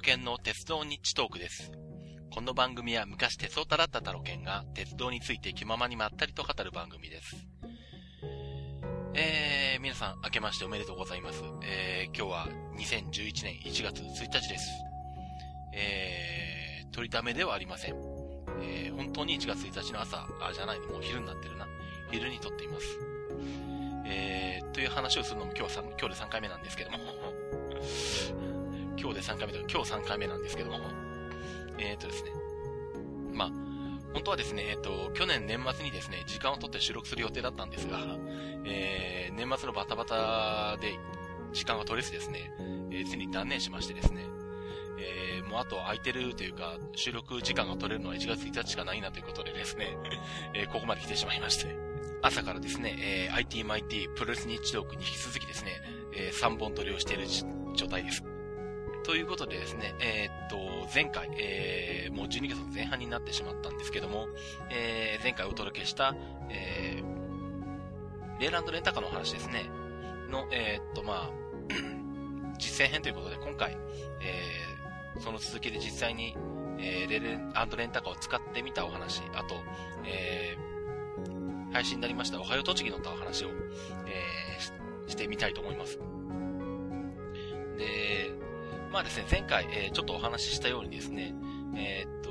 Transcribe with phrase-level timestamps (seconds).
[0.00, 1.70] タロケンの鉄道日地トークです。
[2.30, 7.36] この番組は昔鉄オタだったタロケンが鉄道について気ままにまったりと語る番組です。
[9.12, 11.42] えー、皆さん明けましておめでとうございます。
[11.62, 14.70] えー、今日は2011年1月1日です。
[15.74, 17.94] えー、取りためではありません。
[18.62, 21.68] えー、本当に1月1日の朝、あ、じゃない、もう昼になってるな。
[22.10, 22.86] 昼に撮っています。
[24.06, 27.59] えー、という話をするのも今日は今日で3回目なんですけども。
[29.20, 30.78] で3回目と今日3回目なんですけども。
[31.78, 32.30] えーとですね。
[33.32, 33.50] まあ、
[34.12, 37.98] 本当はですね、えっ、と、去年年末にですね、時間を取って収録する予定だったんですが、
[38.64, 40.98] えー、年末のバタバタで
[41.52, 42.52] 時間が取れずですね、
[42.90, 44.26] えー、ついに断念しましてですね、
[44.98, 49.96] えー、もうあと空いてるというか、収録時間が取れるのは1月1日しかないなということでですね、
[50.54, 51.74] えー、ここまで来てしまいまして、
[52.22, 55.80] 朝からですね、えー、IT マイティプロレス日トークに引き続きですね、
[56.14, 57.26] えー、3本撮りをしている
[57.74, 58.29] 状態です。
[59.04, 60.56] ということでですね、えー、っと、
[60.94, 64.26] 前回、えー、もう12月の前半になってしまったんですけども、
[64.70, 66.14] えー、前回お届けした、
[66.48, 69.70] えー、レーランドレンタカーの話ですね、
[70.30, 71.30] の、えー、っと、まあ、
[72.58, 73.76] 実践編ということで、今回、
[74.20, 76.36] えー、その続きで実際に、
[76.78, 79.54] えー、レーランドレンタカーを使ってみたお話、あと、
[80.04, 85.98] えー、配信になりました、おはよう栃木のお話を、えー、してみたいと思います。
[87.78, 88.39] で、
[88.90, 91.32] まあですね、前回、えー、ちょっとお話ししたようにですね、
[91.76, 92.30] えー、っと、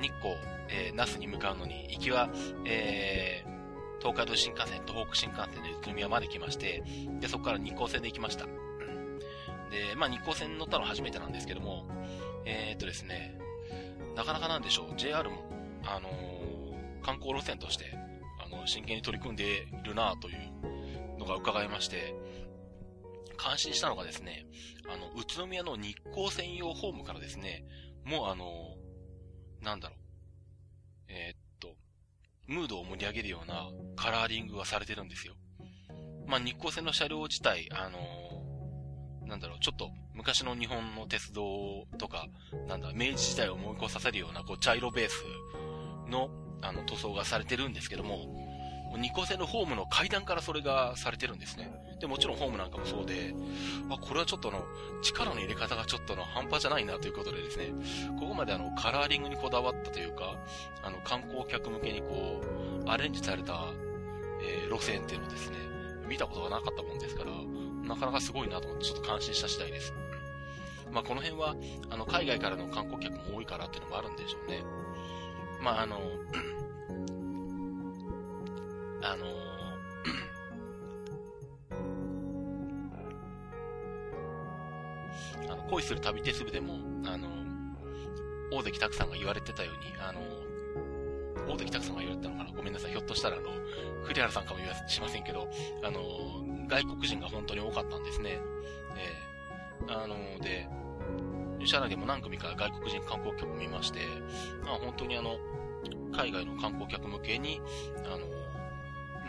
[0.00, 0.34] 日光、
[0.70, 2.30] えー、那須に向かうのに、行きは、
[2.64, 6.82] えー、東海道新幹線、東北新幹線で宇都宮まで来まして、
[7.20, 8.46] で、そこから日光線で行きました。
[8.46, 11.86] で、まあ日光線に乗ったのは初めてなんですけども、
[12.46, 13.38] えー、っとですね、
[14.16, 15.36] なかなかなんでしょう、JR も、
[15.84, 17.84] あのー、観光路線として、
[18.42, 22.14] あの、真剣に取り組んでいるなというのが伺いまして、
[23.40, 24.46] 感心したのがですね、
[24.86, 27.64] あの、宇都宮の日光専用ホームからですね、
[28.04, 28.76] もうあの、
[29.62, 29.98] なんだろう、
[31.08, 31.74] えー、っと、
[32.46, 35.34] ムードを盛り上げるようなカラーリングがされてるんですよ。
[36.26, 37.98] まあ、日光線の車両自体、あの
[39.26, 42.26] なんだろう、ちょっと昔の日本の鉄道とか、
[42.68, 45.24] なんだ、明治時代を思い起こさせるような、こう、茶色ベース
[46.10, 46.28] の、
[46.60, 48.49] あの、塗装がされてるんですけども、
[48.96, 51.70] 日光線のホームの階段からそれがされてるんですね。
[52.00, 53.34] で、もちろんホームなんかもそうで、
[53.90, 54.64] あ、これはちょっとの、
[55.02, 57.72] 力の入れ方がちょっとの半端じゃないなということでですね、
[58.18, 60.36] ここまであの、カラーリングにこだわったというか、
[60.82, 62.40] あの、観光客向けにこ
[62.84, 63.66] う、アレンジされた、
[64.42, 65.56] えー、路線っていうのをですね、
[66.08, 67.30] 見たことがなかったもんですから、
[67.86, 69.94] なかなかすごいなと思ってちょっと感心した次第です。
[70.90, 71.54] まあ、この辺は、
[71.90, 74.64] あの、海外からの観光客も多いからっていうのもあるんでしょうね。
[75.62, 76.00] まあ、あの、
[79.02, 86.74] あのー、あの、恋する旅鉄部でも、
[87.04, 87.28] あの、
[88.52, 90.20] 大関拓さんが言われてたように、あの、
[91.52, 92.52] 大関拓さんが言われてたのかな？
[92.56, 92.90] ごめんなさい。
[92.92, 93.48] ひょっとしたら、あの、
[94.06, 95.48] 栗原さんかも言わしませんけど、
[95.82, 96.00] あの、
[96.68, 98.38] 外国人が本当に多かったんですね。
[98.96, 100.68] えー、あの、で、
[101.64, 104.00] 車内でも何組か外国人観光客を見まして、
[104.64, 105.36] まあ本当にあの、
[106.12, 107.60] 海外の観光客向けに、
[108.04, 108.18] あの、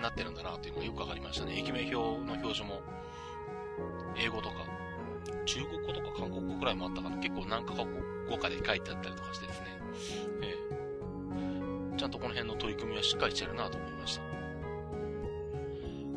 [0.01, 1.57] なってるんだなっていうのがよくわかりましたね。
[1.57, 2.81] 駅名表の表示も、
[4.17, 4.55] 英語とか、
[5.45, 7.17] 中国語とか韓国語くらいもあったかな。
[7.17, 7.87] 結構何カ国
[8.29, 9.65] 語かで書いてあったりとかしてですね。
[10.41, 10.55] え
[11.95, 14.23] え、ちゃんとこの辺の取り組みはしっかりしてるなと思いました。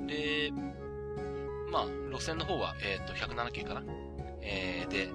[0.07, 0.53] で、
[1.71, 3.83] まあ、路線の方は、えっ、ー、と、107系かな。
[4.43, 5.09] えー、で、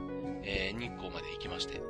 [0.44, 1.81] えー、日光まで行きまして。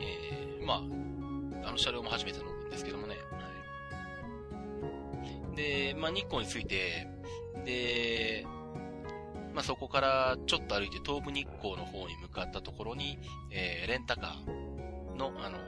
[0.00, 3.16] えー、まあ、あの車両も初めて乗るんですけどもね。
[5.54, 7.08] で、まあ、日光について、
[7.64, 8.46] で、
[9.54, 13.18] まあ、そこからちょっと歩いて東武日光の方に向かったところに、
[13.50, 15.58] えー、レンタカーの、あの、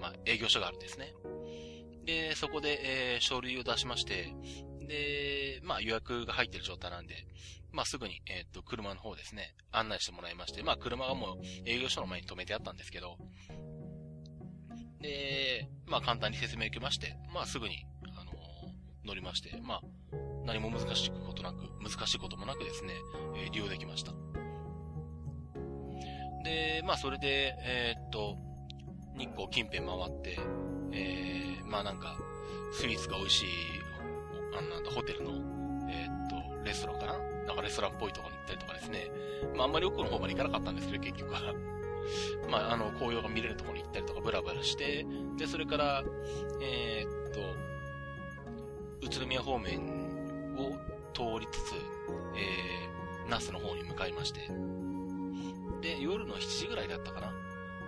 [0.00, 1.14] まあ、営業所があるんですね。
[2.04, 4.34] で、そこで、えー、書類を出しまして、
[4.88, 7.14] で、まあ、予約が入ってる状態なんで、
[7.72, 13.16] まあ、すぐに、えっ、と、車の方ですね、案内してもらいまして、まあ、車がもう営業所の前に止めてあったんですけど、
[15.00, 17.86] で、まあ、簡単に説明を受けまして、まあ、すぐに、
[19.04, 19.80] 乗りまして、まあ、
[20.44, 22.94] 何も難しいことなく、難しいこともなくですね、
[23.36, 24.12] えー、利用できました。
[26.44, 28.36] で、まあ、それで、えー、っと、
[29.16, 30.38] 日光近辺回って、
[30.92, 32.16] えー、まあなんか、
[32.72, 33.46] スイーツが美味しい、
[34.56, 35.30] あのなんだ、ホテルの、
[35.90, 37.18] えー、っと、レストランかな？
[37.46, 39.10] なんかレストランっぽいところに行ったりとかですね。
[39.56, 41.40] まあ、あんまり奥の方まで行かなかったんですけど、結局は。
[42.48, 45.04] まあ、あの、紅葉が見れるところに行ったりとか、ブラブラして、
[45.36, 46.04] で、それから、
[46.62, 47.19] えー、っ、
[49.02, 49.80] 宇都宮方面
[50.56, 50.72] を
[51.12, 51.74] 通りつつ、
[52.36, 54.40] えー、那須の方に向かいまして。
[55.80, 57.32] で、夜の7時ぐらいだったかな。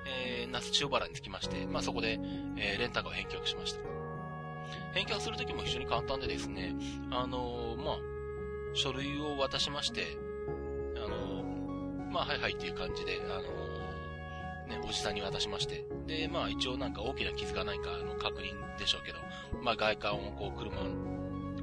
[0.07, 2.19] えー、那須千代原に着きまして、まあ、そこで、
[2.57, 3.81] えー、レンタカーを返却しました。
[4.95, 6.75] 返却するときも非常に簡単でですね、
[7.11, 7.99] あのー、まあ、
[8.75, 10.17] 書類を渡しまして、
[10.97, 11.45] あの、
[12.11, 13.72] まあ、はいはいっていう感じで、あの、
[14.69, 19.19] ね、おじさんに渡しまして、で、まあ、一応なんか大きな傷がないか、あの、確認でしょうけど、
[19.63, 20.77] まあ、外観をこう、車、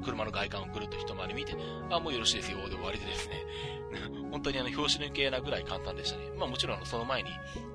[0.02, 1.54] 車の外観をぐるっと一回り見て、
[1.90, 3.44] あ、もうよろしいですよ、で終わりでですね、
[4.30, 6.30] 本当にあの、表紙抜けなぐらい簡単でしたね。
[6.38, 7.30] まあ、もちろんその前に、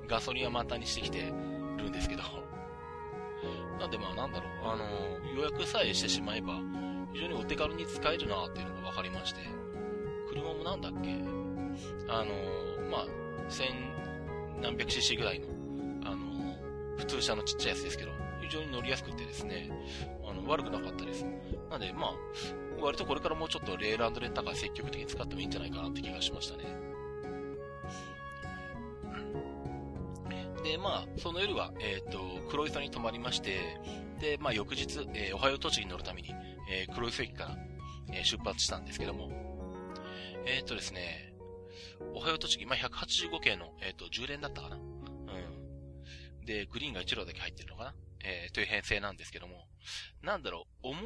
[0.06, 1.32] ガソリンは満タンにしてきて
[1.78, 2.22] るんですけど、
[3.78, 4.84] なんでまあなんだろう、あの
[5.36, 6.60] 予約さえしてしまえば、
[7.12, 9.40] 非常にお手軽に使えるなっていうのが分かりまして、
[10.28, 11.10] 車もなんだっけ、
[12.08, 13.06] あのまあ、
[14.60, 15.46] 何百 cc ぐらいの、
[16.04, 16.56] あの
[16.98, 18.10] 普通車のちっちゃいやつですけど、
[18.40, 19.70] 非常に乗りやすくてですね、
[20.28, 21.24] あの、悪くなかったです。
[21.70, 22.14] なんで、まあ、
[22.80, 26.96] 割とこれからもうちょっとレールレンタカー積極的に使ってもいいんじゃないかなって気がしましたね。
[30.62, 32.18] で、まあ、その夜は、えっ、ー、と、
[32.50, 33.78] 黒磯に泊まりまして、
[34.20, 36.34] で、まあ、翌日、えー、おはよう栃木に乗るために、
[36.70, 37.56] えー、黒磯駅から、
[38.12, 39.30] え、出発したんですけども、
[40.44, 41.34] えっ、とですね、
[42.14, 44.76] おはよう栃木、ま、185系の、えっ、ー、と、10連だったかな。
[44.76, 46.44] うん。
[46.44, 47.94] で、グリーンが1両だけ入ってるのかな。
[48.24, 49.68] えー、という編成なんですけども、
[50.22, 50.96] なんだろう、思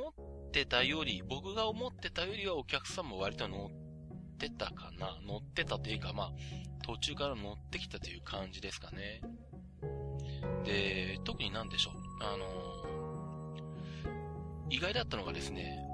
[0.49, 5.19] ってたより、僕が思ってたよりはお客さんも割と乗ってたかな。
[5.27, 6.33] 乗ってたというか、まあ、
[6.83, 9.21] 途中から乗ってきたという感じですかね。
[10.65, 11.95] で、特になんでしょう。
[12.23, 15.90] あのー、意外だったのがですね、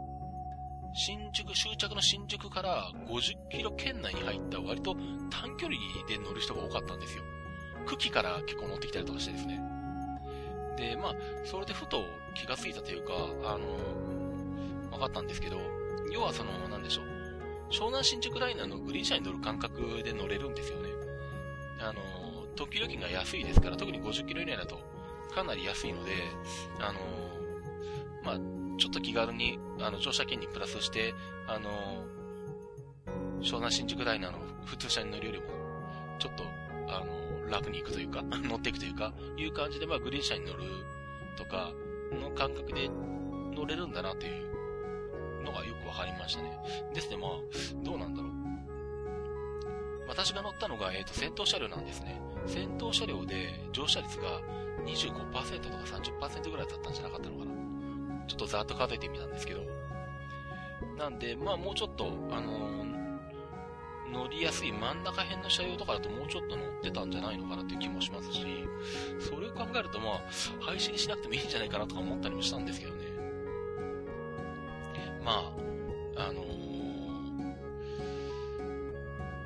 [0.96, 4.94] 新宿、終着の新宿から50キロ圏内に入った割と
[5.30, 5.78] 短距離
[6.08, 7.22] で乗る人が多かったんですよ。
[7.86, 9.60] 久喜から結構乗ってきたりとかしてですね。
[10.76, 11.14] で、まあ、
[11.44, 12.02] それでふと
[12.34, 13.12] 気がついたというか、
[13.44, 15.58] あのー、分かったんですけど、
[16.10, 17.06] 要はその、なんでしょう。
[17.70, 20.88] 湘南新宿ライナーのグリーン車に乗る感覚で乗れるんですよね。
[21.80, 22.26] あのー
[22.56, 24.78] 特急料金が安いですから、特に50キロ以内だと
[25.34, 26.12] かなり安いので、
[26.80, 26.98] あの
[28.24, 31.14] まあ、ちょっと気軽に、あの、乗車券にプラスして、
[31.46, 31.70] あの
[33.40, 35.46] 湘南新宿ライナーの普通車に乗るよりも、
[36.18, 36.44] ちょっと、
[36.88, 40.62] あの楽に行くというか、 乗っていくというか、いう感じで、まあ、グリーン車に乗る
[41.36, 41.72] とか、
[42.12, 42.88] の感覚で
[43.54, 46.58] 乗れるんだなというのがよくわかりましたね。
[46.94, 47.30] ですね、まあ、
[47.82, 48.32] どうなんだろう。
[50.08, 52.20] 私が乗ったのが、えっ、ー、と、先頭車両なんですね。
[52.46, 54.40] 先頭車両で乗車率が
[54.84, 55.76] 25%とか
[56.28, 57.65] 30%ぐらいだったんじゃなかったのかな。
[58.26, 59.62] ちょっとざっと数えてみたんですけど。
[60.96, 68.46] なんで、まあもうちょっと、あのー、乗りやすい真ん中辺の車両とかだともうちょっと乗ってたんじゃないのかなっていう気もしますし、
[69.18, 70.20] それを考えるとまあ、
[70.60, 73.04] 廃止にしなくてもいいんじゃないかなとか思ったりもしたんですけどね。
[75.24, 75.52] ま
[76.16, 76.46] あ、あのー、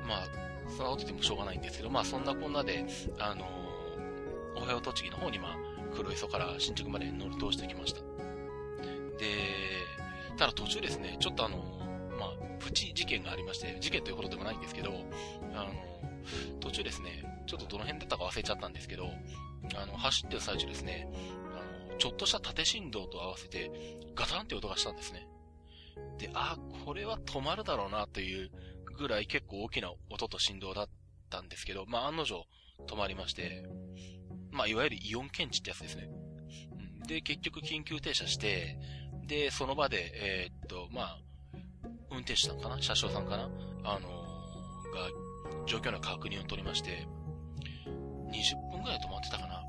[0.07, 0.27] まあ、
[0.69, 2.85] そんなこと言ってもしょうがないんですけど、まあそんなこんなで、
[3.19, 5.57] あのー、おはよう栃木の方にまあ、
[5.95, 8.10] 黒磯から新宿まで乗り通してきました。
[10.41, 11.57] ただ途中ですね、ちょっとあの、
[12.19, 14.89] まあ、プチ事件がありまして、事件ということでもないんですけど、
[15.53, 19.11] あの、途中ですね、ちょっとどの辺だったか忘れちゃったんですけど、
[19.75, 21.07] あの、走ってる最中ですね、
[21.87, 23.69] あの、ちょっとした縦振動と合わせて、
[24.15, 25.27] ガタンって音がしたんですね。
[26.17, 28.49] で、あ、これは止まるだろうなという
[28.97, 30.89] ぐらい結構大きな音と振動だっ
[31.29, 32.47] たんですけど、まあ案の定
[32.87, 33.63] 止まりまして、
[34.49, 36.09] まあいわゆるイオン検知ってやつですね。
[37.07, 38.79] で、結局緊急停車して、
[39.31, 41.17] で、その場で、えー、っと、まあ、
[42.11, 42.81] 運転手さんかな？
[42.81, 43.49] 車掌さんかな？
[43.85, 47.07] あのー、が、状況の確認を取りまして、
[48.29, 49.63] 20分くらい止まってたかな？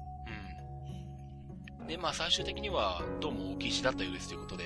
[1.81, 1.87] うん。
[1.87, 4.65] で、まあ最終的には、どうも大きい死だったようですということで、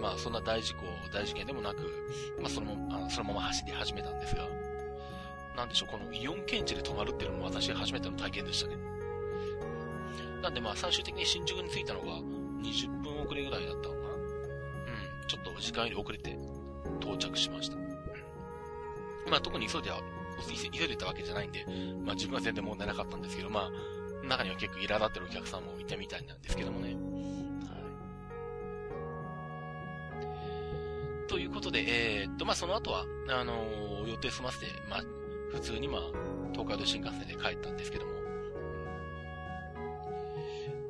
[0.00, 0.80] まあそんな大事故、
[1.14, 1.78] 大事件でもなく、
[2.40, 4.48] まあそのあのそのまま走り始めたんですが、
[5.54, 8.76] なんでしょう、このイオン検知で止まるっていうのも私が初めての体験でしたね。
[10.42, 12.06] なんでまあ最終的に新宿に着いたのが
[12.64, 13.87] 20分遅れぐらいだった。
[15.28, 16.36] ちょっと時間より遅れて
[17.00, 17.76] 到着しました。
[19.30, 19.90] まあ特に急いで、
[20.72, 21.64] 急いでたわけじゃないんで、
[22.04, 26.96] まあ自分は全然問題なかったんですけど、まあ中には結構苛立ってるお客さんもいたみたいなんですけどもね。
[31.28, 31.84] ということで、
[32.20, 35.02] えー、っと、まあ、その後は、あのー、予定済ませて、まあ、
[35.52, 36.00] 普通にまあ、
[36.52, 38.12] 東海道新幹線で帰ったんですけども、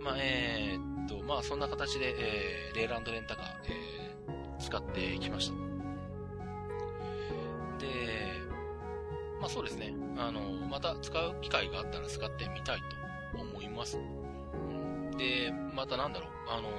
[0.01, 4.08] まあ、えー、っと、まあ、そんな形で、えー、レーランドレンタカー、えー、
[4.59, 5.55] 使ってきました。
[7.79, 7.89] で、
[9.41, 12.81] まあそうですね、あの、また使う機会があったら使ってみたい
[13.33, 13.99] と思います。
[15.17, 16.71] で、またなんだろう、あの、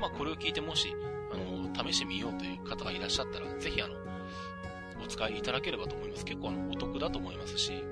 [0.00, 0.94] まあこれを聞いてもし、
[1.32, 3.94] あの、試してみようという方がいらっしゃったら、ぜひあの、
[5.02, 6.24] お使いいただければと思います。
[6.24, 7.84] 結構あの、お得だと思いますし、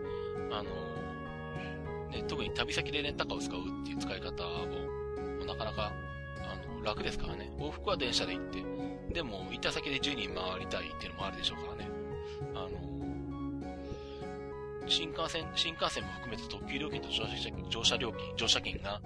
[0.50, 0.70] あの、
[2.10, 5.92] ね、特に旅先でレンタカーを使うっていう使い方も、なかなか、
[6.84, 7.50] 楽ですからね。
[7.58, 8.64] 往復は電車で行って、
[9.14, 11.88] でも、行った先で10人回りたいっていうのもあるでしょうからね。
[12.54, 12.94] あの、
[14.86, 19.00] 新幹線、新幹線も含めて特急料金と乗車乗車料金、乗車金が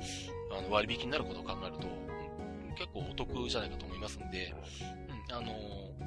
[0.50, 1.86] あの割引になることを考えると、
[2.76, 4.54] 結構お得じゃないかと思いますんで、
[5.28, 5.52] うん、あの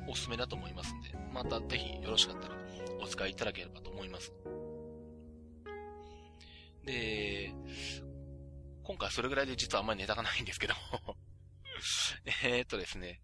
[0.09, 2.55] おすすめだと思いますんで、またぜひよろしかったら
[3.01, 4.33] お使いいただければと思います。
[6.85, 7.53] で、
[8.83, 10.73] 今回それぐらいで実はあんまりネタがないんですけど
[12.43, 13.21] えっとですね、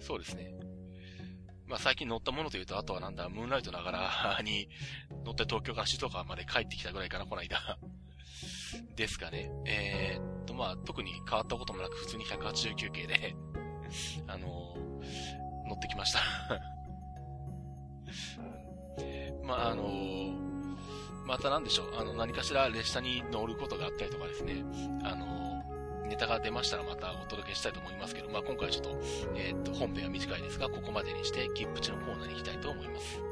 [0.00, 0.54] そうですね。
[1.66, 4.68] まあ最近乗ったものというと、あとはなんだ、ムーンライトながらに
[5.24, 7.78] 乗って東京から静岡まで帰ってきたぐらいかな、この間。
[8.96, 9.50] ですかね。
[9.66, 13.36] えー、っと、まあ特に変わったこともなく普通に189系で
[14.26, 16.20] あのー、乗ってきました。
[19.44, 20.32] まああのー、
[21.26, 24.64] またなんでしょう、あの何かしら列車に乗ることがあったりとかですね、
[25.04, 25.49] あの
[26.10, 28.98] ネタが出ましたらまたお届けしたいと思いますけど、まあ、今回はちょっと、
[29.36, 33.29] えー、っと、本編は短いですが、ここまでにして、キップチのコーナーに行きたいと思います。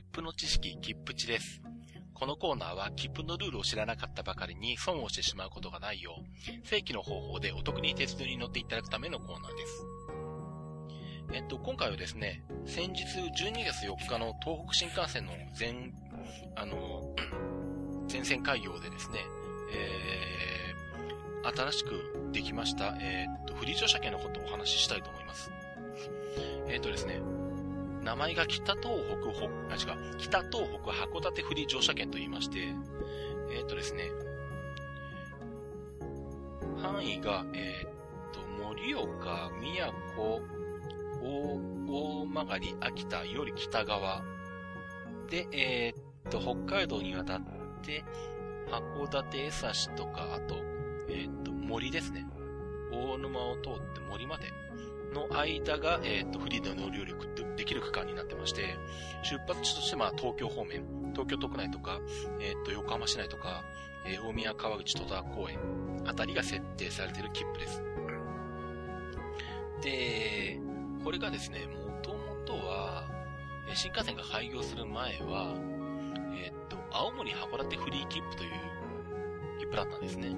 [0.00, 1.60] 切符の知識、切符値です。
[2.14, 9.86] このコーナーは切符のルールを知らなかったばかりに損をしてしまうことがないよう、正規の方法でお得に鉄道に乗っていただくためのコーナーです。
[11.34, 15.92] えっと、今回はですね、先日12月4日の東北新幹線の全、
[16.56, 17.14] あの、
[18.08, 19.18] 全線開業でですね、
[19.74, 25.52] えー、新しくできました、えー、っと、フリー乗車券のことをお話ししたいと思います。
[26.68, 27.20] えー、っとですね、
[28.10, 32.74] 名前が北東北、あ、違う、北東北函館フリー乗車券と言いまして、
[33.52, 34.10] えっ、とですね、
[36.82, 40.42] 範囲が、えっ、と、盛岡、宮古、
[41.22, 44.24] 大、曲、秋田より北側。
[45.28, 47.40] で、えっ、と、北海道に渡っ
[47.84, 48.02] て、
[48.72, 50.56] 函館江差とか、あと、
[51.08, 52.26] えっ、と、森ですね。
[52.90, 54.46] 大沼を通って森まで。
[55.12, 57.14] の間が、えっ、と、フリーでの乗り降り
[57.56, 58.76] できる区間になってまして、
[59.22, 62.00] 出発地としてまあ東京方面、東京都区内とか、
[62.40, 63.62] えっ、と、横浜市内とか、
[64.06, 65.58] えー、大宮川口戸田公園
[66.06, 67.82] あたりが設定されている切符です。
[69.82, 70.60] で、
[71.04, 73.04] これがですね、もともとは、
[73.74, 75.54] 新幹線が開業する前は、
[76.34, 78.50] えっ、と、青森函館フリー切符という
[79.60, 80.34] 切符だったんですね。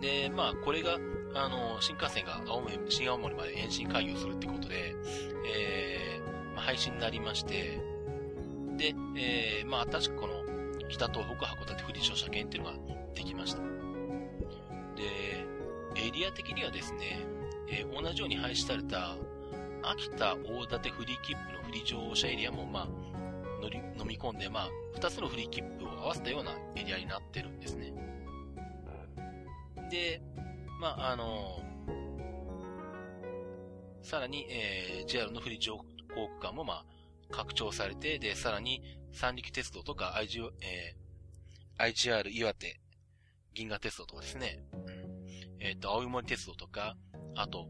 [0.00, 0.98] で、まあ、これが、
[1.34, 4.94] あの、新幹線が青森、新青森まで延伸開業するってことで、
[5.46, 7.78] えー、まあ、配信になりまして、
[8.76, 10.34] で、えー、まあ、新しくこの、
[10.88, 12.76] 北東北函館フリー乗車券っていうのが
[13.14, 13.60] できました。
[13.60, 13.66] で、
[15.96, 17.24] エリア的にはですね、
[17.68, 19.16] えー、同じように廃止された、
[19.82, 22.88] 秋田大館フリー切符のフリー乗車エリアも、まあ、
[23.62, 27.92] 乗り、飲み込んで、まあ、二つのフリー切符を合わせたようなエリアになってるんですね。
[29.90, 30.20] で、
[30.80, 31.62] まあ、あの
[34.02, 35.84] さらに、えー、JR のフリー乗航
[36.38, 36.84] 区間も、まあ、
[37.30, 38.82] 拡張されて、で、さらに、
[39.12, 42.80] 三陸鉄道とか IG、えー、IGR 岩手、
[43.52, 46.96] 銀河鉄道とかですね、うん、えっ、ー、と、青森鉄道とか、
[47.36, 47.68] あと、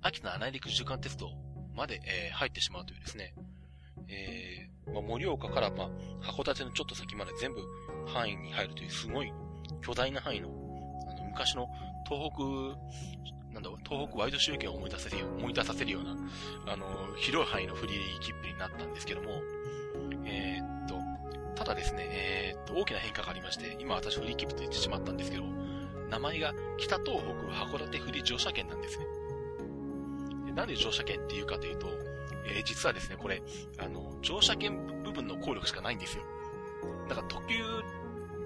[0.00, 1.30] 秋田内陸縦貫鉄道
[1.74, 3.34] まで、えー、入ってしまうというですね、
[4.08, 5.90] えー、まあ、盛岡から、まあ、
[6.22, 7.60] 函館のちょっと先まで全部
[8.06, 9.32] 範囲に入るというすごい
[9.82, 10.59] 巨大な範囲の
[11.40, 11.70] 昔の
[12.06, 16.14] 東北、なんだ、東北ワイド集権を思い出させる、思い出させるような、
[16.70, 16.84] あの、
[17.16, 19.40] 広い範囲のフリー切符になったんですけども、
[20.26, 20.96] えー、っと、
[21.54, 25.44] ただですね、えー、っと、大きな変化がありまして、今私フリー切符と言ってしまったんですけど、
[26.10, 29.06] 名前が北東北函館フリー乗車券なんですね。
[30.44, 31.86] でなんで乗車券っていうかというと、
[32.44, 33.42] えー、実はですね、これ、
[33.78, 36.22] あの、乗車券部分の効力しかないんですよ。
[37.08, 37.64] だから特急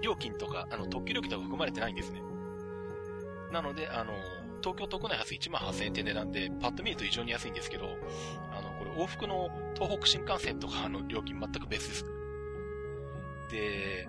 [0.01, 2.21] 料金とか、あの、特急料金とか含まれてないんですね。
[3.51, 4.13] なので、あの、
[4.61, 7.85] 東京都内発1万8000円って値段で、パッと見ると異常に安いんですけど、
[8.51, 12.05] あの、これ往復の東北新幹線とかの料金全く別です。
[13.51, 14.07] で、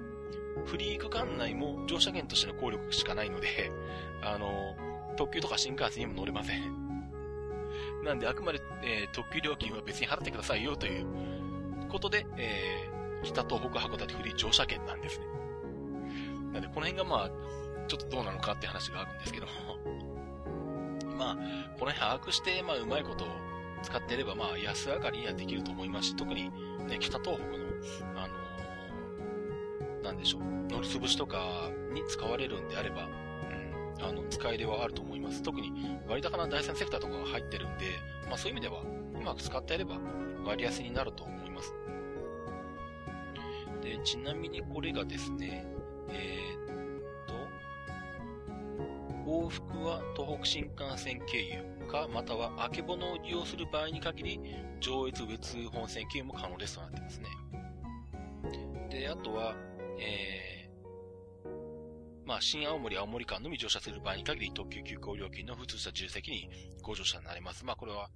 [0.64, 3.70] フリー区間内も乗車券としての効力しかないので、
[4.22, 4.74] あの、
[5.16, 6.86] 特急とか新幹線にも乗れません。
[8.04, 11.06] なんで、あくまで、えー、特急料金は別に払ってくださいよという
[11.88, 15.26] ことで、えー、北東北函館フリー乗車券なんですね。
[16.52, 17.30] なんで、この辺がまあ、
[17.86, 19.52] ちょっとどうなのかって話があるんですけども。
[21.16, 21.36] まあ、
[21.78, 23.28] この辺把握して、まあ、うまいことを
[23.82, 26.50] 使っていれば、まあ、安上がりにはできると思いますし、特に、
[26.86, 33.08] ね、北東北の、あのー、なんでしょう、乗り潰しとかに使われるんであれば、
[33.98, 35.42] うん、あの、使い入れはあると思います。
[35.42, 35.72] 特に、
[36.06, 37.86] 割高な第三セクターとかが入ってるんで、
[38.28, 39.98] まあ、そういう意味では、うまく使ってやれば、
[40.44, 41.74] 割安になると思います。
[43.82, 45.66] で、ちなみにこれがですね、
[46.08, 46.85] えー、
[49.26, 54.40] 往復は東北新幹線経由か、またはあけぼのを利用する場合に限り、
[54.80, 57.26] 上越宇通本線経由も可能ですとなってますね。
[58.88, 59.56] で、あとは、
[59.98, 61.48] えー、
[62.24, 66.48] まあ、新青森、青森間のみ乗車する場合に限り、特急急行料金の普通車重席に
[66.82, 67.64] ご乗車になれます。
[67.64, 68.10] まあ、これは、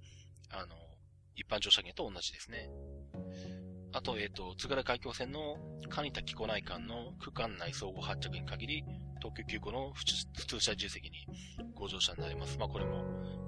[0.49, 0.75] あの、
[1.35, 2.69] 一般乗車券と同じですね。
[3.93, 5.57] あと、えっ、ー、と、津軽海峡線の
[5.89, 8.83] 蟹田木古内間の区間内相互発着に限り、
[9.21, 10.03] 東京急行の普
[10.47, 11.11] 通車重席に
[11.75, 12.57] ご乗車になります。
[12.57, 13.05] まあ、これも、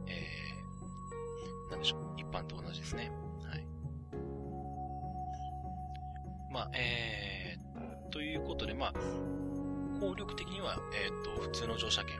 [0.08, 3.12] えー、なんでしょう、一般と同じですね。
[3.50, 3.66] はい。
[6.52, 8.94] まあ、えー、ということで、まあ、
[10.00, 12.16] 効力的には、えっ、ー、と、普通の乗車券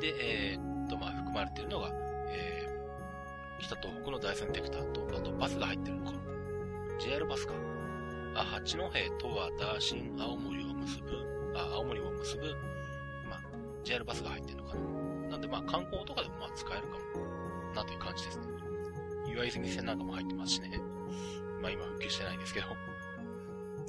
[0.00, 1.90] で、えー、っと、まあ、含まれているのが、
[2.28, 6.18] えー、北東北の第三テクターと、あとバスが入ってるのか。
[7.00, 7.54] JR バスか。
[8.34, 12.54] あ、八戸、十和田、新青森を結ぶ、あ、青森を結ぶ、
[13.28, 13.40] まあ、
[13.84, 14.80] JR バスが入ってるのかな。
[15.30, 18.44] なんでまあ観光とかでもまあ使えるかも、なという感じですね。
[19.32, 20.80] 岩泉線なんかも入ってますしね。
[21.60, 22.66] まあ今復旧してないんですけど。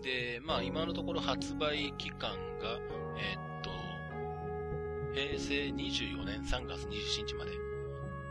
[0.01, 2.79] で、まあ今のところ発売期間が、
[3.17, 3.70] えー、っと、
[5.13, 7.51] 平成24年3月27日まで。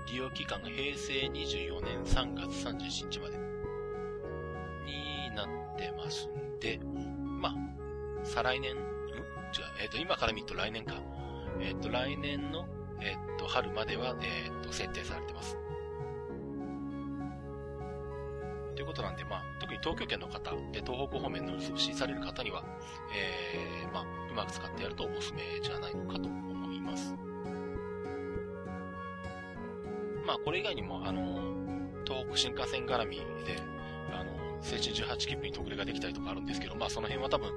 [0.08, 3.38] 利用期間が平成24年3月31日まで
[4.84, 5.62] にな。
[5.72, 6.78] ってますんで、
[7.40, 7.54] まあ、
[8.22, 8.76] 再来年、
[9.52, 10.94] 違う、えっ、ー、と、今から見ると来年か。
[11.60, 12.66] えっ、ー、と、来年の、
[13.00, 15.56] えっ、ー、と、春までは、えっ、と、設定されてます。
[18.74, 22.64] ということなんで、まあ、特に東京圏の方、で東北方面の通信される方には、
[23.14, 27.14] えー、まあ、うまく使ってやるとおすすめじゃないのかと思います。
[30.26, 31.42] まあ、これ以外にも、あの、
[32.04, 33.24] 東北新幹線絡みで、
[34.10, 37.50] あの、青春18切符に特例ができたりとかあるんですけど、まあその辺は多分、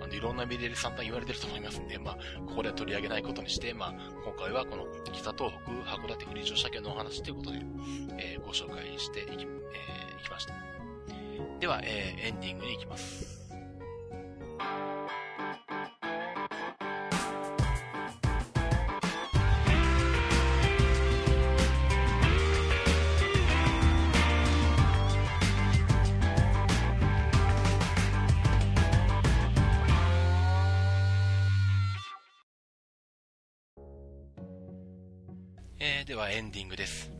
[0.00, 7.60] あのいろんなメディアで散々言われてると思いますんで、まあ、ここでは取り上げないことにして、まあ、今回はこの北東北函館フリー乗車券のお話ということで、
[8.18, 10.54] えー、ご紹介していき、えー、いきました。
[11.60, 13.54] では、えー、エンディングに行きます。
[36.56, 37.10] ディングです。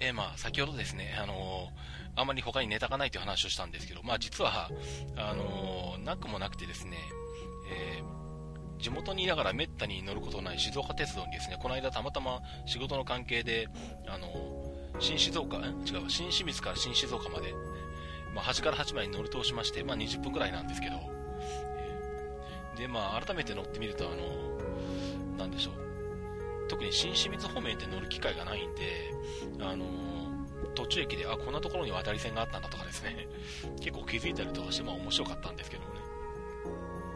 [0.00, 4.70] えー、まあ、先ほどですね、あのー、あまり他にネタがないという話をしたんですけど、まあ実は、
[5.16, 6.96] あのー、なくもなくてですね、
[7.70, 13.68] えー、地元にいながらめったに乗ることのない静岡鉄道にですね、この間たまたま仕事の関係で、
[14.06, 14.28] あの
[14.98, 17.52] 新静岡、違う、新清水から新静岡まで、
[18.34, 21.00] まあ端から端まで乗り通しまして、まあ20分くらいなんですけど、
[22.78, 25.93] で、まあ改めて乗ってみると、あのなんでしょう、
[26.68, 29.12] 特に新清水方面って乗る機会がないんで、
[29.60, 29.84] あの、
[30.74, 33.28] 途中駅で、あ、こんなところに渡り線があったんだとかですね、
[33.80, 36.00] 結構気づいたりとかして、まあ面白かったんですけどもね。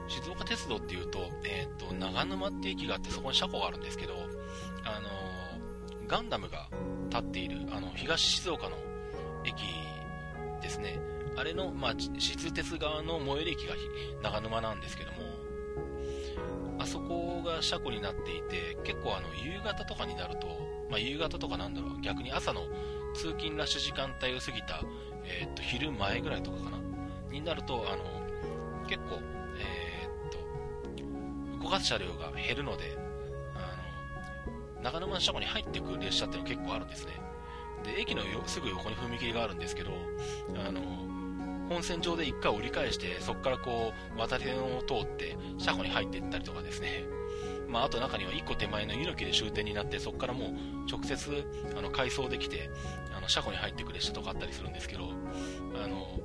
[0.08, 4.14] 静岡鉄道っていうと、えっ、ー、と、長沼って駅があって、そこに車庫があるんですけど、
[4.84, 5.08] あの、
[6.06, 6.68] ガンダムが
[7.10, 8.76] 立っている、あの、東静岡の
[9.44, 9.54] 駅
[10.62, 10.98] ですね。
[11.36, 13.74] あれの、まあ、静鉄側の最寄り駅が
[14.22, 15.18] 長沼なんですけども、
[16.78, 20.46] あそこが車庫になっていて、結構あの、夕方とかになると、
[20.90, 22.62] まあ、夕方とかなんだろう、逆に朝の
[23.14, 24.82] 通勤ラッシュ時間帯を過ぎた、
[25.24, 26.78] えー、っと、昼前ぐらいとかかな、
[27.30, 28.04] になると、あの、
[28.86, 29.20] 結構、
[29.58, 32.96] えー、っと、動かす車両が減るので、
[33.54, 37.12] あの、長沼の車庫に入ってくる列車っていうのが結構あるんですね。
[37.84, 39.92] で、駅のすぐ横に踏切があるんですけど、
[40.66, 40.80] あの、
[41.68, 47.04] 本線上で一回折り返して、そこからこう、渡り線を通って、車庫に入っていったりとかですね。
[47.68, 50.50] まあ、あと中には1個手前の猪木で終点になって、そこからもう
[50.90, 51.44] 直接、
[51.76, 52.70] あの、回送できて、
[53.14, 55.10] あの、車庫に入ってくる人とかあったりするんですけど、
[55.74, 56.18] あの、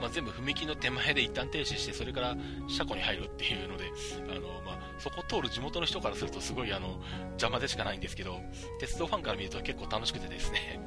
[0.00, 2.36] まあ、全部踏切の手前で一旦停止して、それから
[2.68, 3.92] 車庫に入るっていうので、
[4.30, 7.00] あの、まあ、そこを通る地元の人からするとすごいあの、
[7.32, 8.40] 邪魔でしかないんですけど、
[8.78, 10.80] 鉄道ファンから見ると結構楽しくてですね、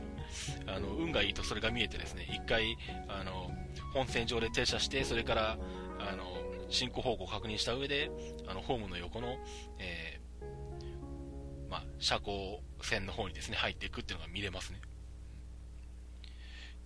[0.67, 3.51] あの、運がいいとそれが見えてですね、1回、あの、
[3.93, 5.57] 本線上で停車して、それから、
[5.99, 8.09] あの、進行方向を確認した上で、
[8.47, 9.37] あの、ホームの横の、
[9.79, 14.81] えー、まあ、車高線の方にですね、入っていくっていうのが見れますね。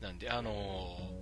[0.02, 0.52] なんで、あの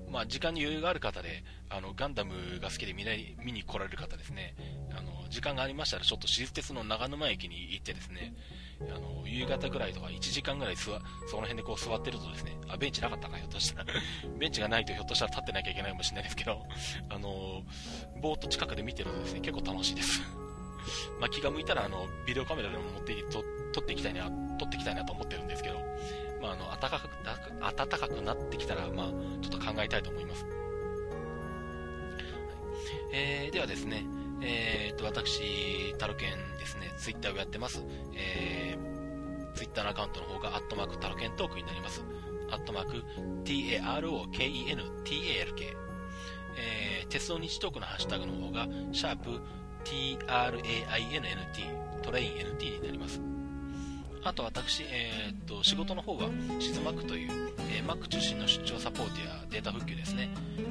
[0.10, 4.56] ー、まあ、時間に余裕がある方で、あの、ガンダムが好きで見ない見に来られる方ですね、
[4.92, 8.34] あの、時間がありましたら、ちょっと私立鉄の長沼駅に行ってですね、
[8.82, 13.86] あの、夕方ぐらいとか1時間ぐらいその辺でこう座ってるとですね、あ、ベンチなかったか、ひょっとしたら。
[14.38, 16.66] ベンチがないとひょっとしたら立ってなきゃいけないかもしれないですけど、
[17.10, 17.64] あの、
[18.22, 20.22] ぼーっと近くで見てるとですね、結構楽しいです。
[21.20, 23.16] まあ、気が向いたら、あの、ビデオカメラでも持って
[23.74, 25.80] 撮っていきたいな、撮っていきたいなと思ってるんですけど、
[26.46, 27.10] まあ、あの、暖かく、
[27.76, 29.08] 暖かくなってきたら、まあ、
[29.42, 30.44] ちょっと考えたいと思います。
[30.44, 30.54] はい、
[33.14, 34.06] えー、ではですね、
[34.42, 36.30] えー、と、私、タロケン
[36.60, 37.84] ですね、ツイッターをやってます。
[38.14, 42.04] えー、ツイッターのアカウントの方が、アットマークタロケントークになります。
[42.52, 43.04] アットマーク、
[43.44, 43.86] t-a-r-o-k-e-n-t-a-l-k。
[46.58, 49.42] えー、鉄道日トークのハッシュタグの方が、シャープ
[49.84, 51.64] t-r-a-i-n-n-t、
[52.02, 53.35] トレイン NT になります。
[54.26, 56.28] あと私、えー、っと、仕事の方は、
[56.60, 57.32] シズマックという、
[57.70, 60.30] えー、Mac 中心の出張サポートやデータ復旧ですね、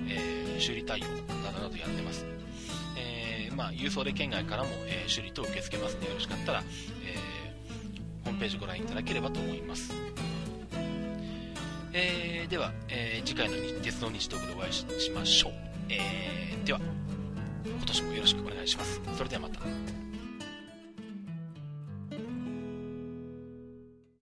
[0.08, 1.04] えー、修理対応
[1.44, 2.26] などなどやってます。
[2.98, 6.64] えまあ、郵送で県外からも、え、修理等受け付けますので、よろしかったら、
[7.04, 7.54] え、
[8.24, 9.94] ホームページご覧いただければと思います。
[11.92, 15.52] え、では、え、次回の日鉄道日トークでお会いしましょう。
[15.90, 16.80] え、では、
[17.64, 19.00] 今年もよろしくお願いします。
[19.16, 20.03] それではまた。